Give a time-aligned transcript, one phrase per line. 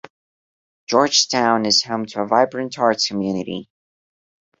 [0.87, 3.69] George Town is home to a vibrant arts community.